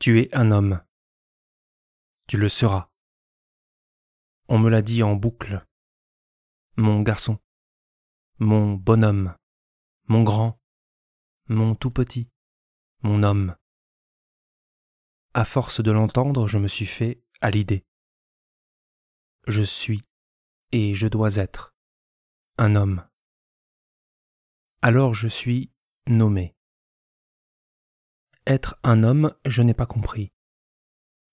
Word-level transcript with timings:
Tu 0.00 0.20
es 0.20 0.32
un 0.32 0.52
homme. 0.52 0.80
Tu 2.28 2.36
le 2.36 2.48
seras. 2.48 2.88
On 4.46 4.60
me 4.60 4.70
l'a 4.70 4.80
dit 4.80 5.02
en 5.02 5.16
boucle. 5.16 5.66
Mon 6.76 7.00
garçon, 7.00 7.40
mon 8.38 8.74
bonhomme, 8.74 9.36
mon 10.04 10.22
grand, 10.22 10.60
mon 11.48 11.74
tout 11.74 11.90
petit, 11.90 12.30
mon 13.02 13.24
homme. 13.24 13.56
À 15.34 15.44
force 15.44 15.82
de 15.82 15.90
l'entendre, 15.90 16.46
je 16.46 16.58
me 16.58 16.68
suis 16.68 16.86
fait 16.86 17.20
à 17.40 17.50
l'idée. 17.50 17.84
Je 19.48 19.62
suis 19.64 20.04
et 20.70 20.94
je 20.94 21.08
dois 21.08 21.36
être 21.36 21.74
un 22.56 22.76
homme. 22.76 23.04
Alors 24.80 25.14
je 25.14 25.26
suis 25.26 25.72
nommé. 26.06 26.54
Être 28.48 28.78
un 28.82 29.02
homme, 29.02 29.34
je 29.44 29.60
n'ai 29.60 29.74
pas 29.74 29.84
compris. 29.84 30.32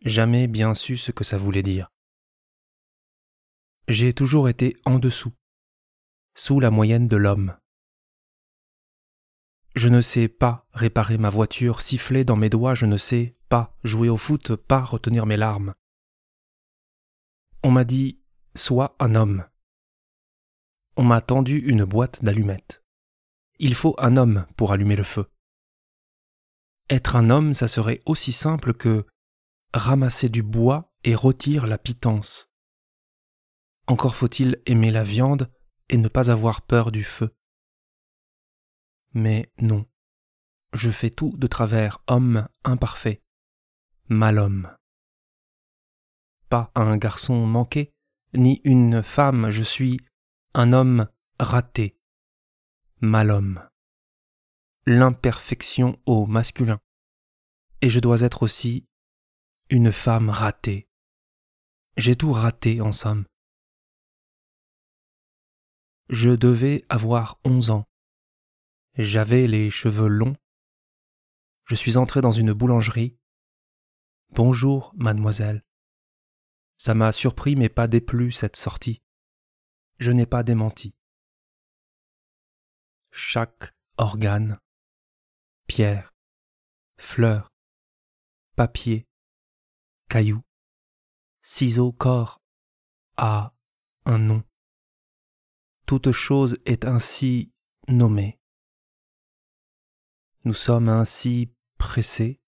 Jamais 0.00 0.46
bien 0.46 0.74
su 0.74 0.96
ce 0.96 1.12
que 1.12 1.24
ça 1.24 1.36
voulait 1.36 1.62
dire. 1.62 1.90
J'ai 3.86 4.14
toujours 4.14 4.48
été 4.48 4.80
en 4.86 4.98
dessous, 4.98 5.34
sous 6.34 6.58
la 6.58 6.70
moyenne 6.70 7.08
de 7.08 7.16
l'homme. 7.18 7.54
Je 9.74 9.90
ne 9.90 10.00
sais 10.00 10.26
pas 10.26 10.66
réparer 10.72 11.18
ma 11.18 11.28
voiture, 11.28 11.82
siffler 11.82 12.24
dans 12.24 12.36
mes 12.36 12.48
doigts, 12.48 12.74
je 12.74 12.86
ne 12.86 12.96
sais 12.96 13.36
pas 13.50 13.76
jouer 13.84 14.08
au 14.08 14.16
foot, 14.16 14.56
pas 14.56 14.80
retenir 14.80 15.26
mes 15.26 15.36
larmes. 15.36 15.74
On 17.62 17.70
m'a 17.70 17.84
dit 17.84 18.22
Sois 18.54 18.96
un 19.00 19.14
homme. 19.14 19.44
On 20.96 21.04
m'a 21.04 21.20
tendu 21.20 21.58
une 21.58 21.84
boîte 21.84 22.24
d'allumettes. 22.24 22.82
Il 23.58 23.74
faut 23.74 23.96
un 23.98 24.16
homme 24.16 24.46
pour 24.56 24.72
allumer 24.72 24.96
le 24.96 25.04
feu. 25.04 25.26
Être 26.92 27.16
un 27.16 27.30
homme, 27.30 27.54
ça 27.54 27.68
serait 27.68 28.00
aussi 28.04 28.32
simple 28.32 28.74
que 28.74 29.06
ramasser 29.72 30.28
du 30.28 30.42
bois 30.42 30.92
et 31.04 31.14
rôtir 31.14 31.66
la 31.66 31.78
pitance. 31.78 32.50
Encore 33.86 34.14
faut-il 34.14 34.60
aimer 34.66 34.90
la 34.90 35.02
viande 35.02 35.50
et 35.88 35.96
ne 35.96 36.08
pas 36.08 36.30
avoir 36.30 36.60
peur 36.60 36.92
du 36.92 37.02
feu. 37.02 37.34
Mais 39.14 39.50
non, 39.56 39.86
je 40.74 40.90
fais 40.90 41.08
tout 41.08 41.34
de 41.38 41.46
travers 41.46 42.04
homme 42.08 42.46
imparfait, 42.62 43.22
mal 44.10 44.38
homme. 44.38 44.76
Pas 46.50 46.72
un 46.74 46.98
garçon 46.98 47.46
manqué, 47.46 47.94
ni 48.34 48.60
une 48.64 49.02
femme, 49.02 49.50
je 49.50 49.62
suis 49.62 49.98
un 50.52 50.74
homme 50.74 51.08
raté, 51.38 51.98
mal 53.00 53.30
homme 53.30 53.66
l'imperfection 54.86 56.00
au 56.06 56.26
masculin. 56.26 56.80
Et 57.80 57.90
je 57.90 58.00
dois 58.00 58.22
être 58.22 58.42
aussi 58.42 58.86
une 59.70 59.92
femme 59.92 60.28
ratée. 60.28 60.88
J'ai 61.96 62.16
tout 62.16 62.32
raté 62.32 62.80
en 62.80 62.92
somme. 62.92 63.26
Je 66.08 66.30
devais 66.30 66.84
avoir 66.88 67.38
onze 67.44 67.70
ans. 67.70 67.86
J'avais 68.96 69.46
les 69.46 69.70
cheveux 69.70 70.08
longs. 70.08 70.36
Je 71.64 71.74
suis 71.74 71.96
entré 71.96 72.20
dans 72.20 72.32
une 72.32 72.52
boulangerie. 72.52 73.16
Bonjour, 74.30 74.92
mademoiselle. 74.96 75.64
Ça 76.76 76.94
m'a 76.94 77.12
surpris 77.12 77.54
mais 77.54 77.68
pas 77.68 77.86
déplu 77.86 78.32
cette 78.32 78.56
sortie. 78.56 79.00
Je 79.98 80.10
n'ai 80.10 80.26
pas 80.26 80.42
démenti. 80.42 80.94
Chaque 83.10 83.74
organe 83.96 84.58
pierre, 85.66 86.14
fleurs, 86.96 87.52
papier, 88.56 89.06
cailloux, 90.08 90.42
ciseaux, 91.42 91.92
corps, 91.92 92.40
a 93.16 93.54
un 94.04 94.18
nom. 94.18 94.42
Toute 95.86 96.12
chose 96.12 96.56
est 96.64 96.84
ainsi 96.84 97.52
nommée. 97.88 98.38
Nous 100.44 100.54
sommes 100.54 100.88
ainsi 100.88 101.52
pressés, 101.78 102.40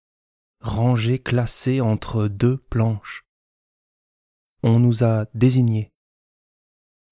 rangés, 0.60 1.18
classés 1.18 1.80
entre 1.80 2.28
deux 2.28 2.58
planches. 2.58 3.26
On 4.62 4.78
nous 4.78 5.04
a 5.04 5.26
désignés, 5.34 5.92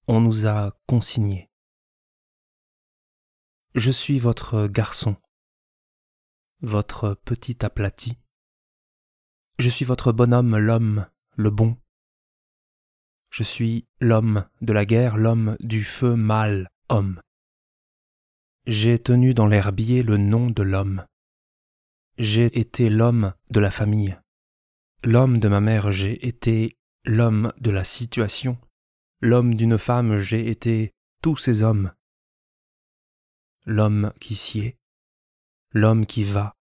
on 0.07 0.19
nous 0.21 0.47
a 0.47 0.77
consignés. 0.87 1.49
Je 3.75 3.91
suis 3.91 4.19
votre 4.19 4.67
garçon 4.67 5.15
votre 6.63 7.13
petit 7.25 7.63
aplati. 7.65 8.17
Je 9.59 9.69
suis 9.69 9.85
votre 9.85 10.13
bonhomme, 10.13 10.57
l'homme, 10.57 11.07
le 11.35 11.49
bon. 11.49 11.77
Je 13.29 13.43
suis 13.43 13.85
l'homme 13.99 14.47
de 14.61 14.71
la 14.71 14.85
guerre, 14.85 15.17
l'homme 15.17 15.57
du 15.59 15.83
feu 15.83 16.15
mâle, 16.15 16.69
homme. 16.87 17.21
J'ai 18.65 18.97
tenu 18.97 19.33
dans 19.33 19.45
l'herbier 19.45 20.03
le 20.03 20.17
nom 20.17 20.47
de 20.47 20.63
l'homme. 20.63 21.05
J'ai 22.17 22.57
été 22.57 22.89
l'homme 22.89 23.33
de 23.49 23.59
la 23.59 23.71
famille. 23.71 24.17
L'homme 25.03 25.39
de 25.39 25.49
ma 25.49 25.59
mère, 25.59 25.91
j'ai 25.91 26.25
été 26.25 26.77
l'homme 27.03 27.51
de 27.59 27.71
la 27.71 27.83
situation. 27.83 28.57
L'homme 29.19 29.53
d'une 29.53 29.77
femme, 29.77 30.17
j'ai 30.17 30.49
été 30.49 30.93
tous 31.21 31.35
ces 31.35 31.61
hommes. 31.61 31.91
L'homme 33.65 34.13
qui 34.21 34.35
sied, 34.35 34.77
l'homme 35.75 36.05
qui 36.05 36.23
va, 36.23 36.55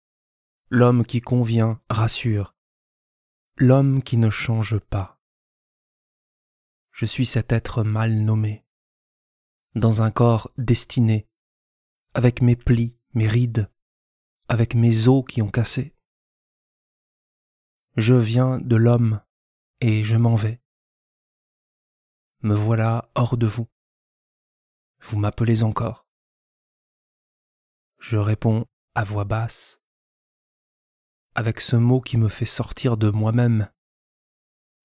l'homme 0.70 1.04
qui 1.04 1.20
convient, 1.20 1.82
rassure, 1.90 2.56
l'homme 3.58 4.02
qui 4.02 4.16
ne 4.16 4.30
change 4.30 4.78
pas. 4.78 5.20
Je 6.92 7.04
suis 7.04 7.26
cet 7.26 7.52
être 7.52 7.82
mal 7.82 8.14
nommé, 8.22 8.64
dans 9.74 10.00
un 10.00 10.10
corps 10.10 10.50
destiné, 10.56 11.28
avec 12.14 12.40
mes 12.40 12.56
plis, 12.56 12.96
mes 13.12 13.28
rides, 13.28 13.70
avec 14.48 14.74
mes 14.74 15.08
os 15.08 15.24
qui 15.28 15.42
ont 15.42 15.50
cassé. 15.50 15.94
Je 17.96 18.14
viens 18.14 18.58
de 18.60 18.76
l'homme 18.76 19.20
et 19.82 20.04
je 20.04 20.16
m'en 20.16 20.36
vais. 20.36 20.62
Me 22.40 22.54
voilà 22.54 23.10
hors 23.14 23.36
de 23.36 23.46
vous. 23.46 23.68
Vous 25.00 25.18
m'appelez 25.18 25.62
encore. 25.64 26.06
Je 27.98 28.16
réponds 28.16 28.66
à 28.94 29.04
voix 29.04 29.24
basse, 29.24 29.80
avec 31.34 31.60
ce 31.60 31.76
mot 31.76 32.00
qui 32.00 32.16
me 32.16 32.28
fait 32.28 32.46
sortir 32.46 32.96
de 32.96 33.10
moi-même, 33.10 33.70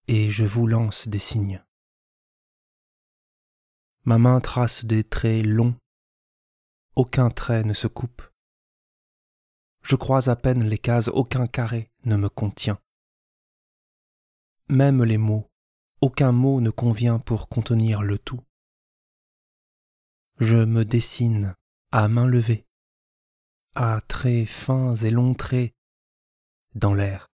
et 0.07 0.31
je 0.31 0.45
vous 0.45 0.68
lance 0.68 1.07
des 1.07 1.19
signes. 1.19 1.63
Ma 4.06 4.18
main 4.18 4.40
trace 4.40 4.85
des 4.85 5.03
traits 5.03 5.45
longs, 5.45 5.75
aucun 6.95 7.29
trait 7.29 7.63
ne 7.63 7.73
se 7.73 7.88
coupe. 7.88 8.22
Je 9.84 9.95
croise 9.95 10.29
à 10.29 10.35
peine 10.35 10.63
les 10.63 10.78
cases, 10.78 11.09
aucun 11.09 11.47
carré 11.47 11.91
ne 12.06 12.16
me 12.16 12.29
contient. 12.29 12.79
Même 14.69 15.03
les 15.03 15.18
mots, 15.18 15.50
aucun 16.01 16.31
mot 16.31 16.62
ne 16.62 16.69
convient 16.69 17.19
pour 17.19 17.50
contenir 17.50 18.03
le 18.03 18.19
tout. 18.19 18.41
Je 20.39 20.57
me 20.57 20.85
dessine 20.85 21.56
à 21.91 22.07
main 22.07 22.28
levée, 22.28 22.66
à 23.79 24.01
traits 24.07 24.47
fins 24.47 24.95
et 24.95 25.11
longs 25.11 25.35
traits 25.35 25.71
dans 26.73 26.95
l'air. 26.95 27.27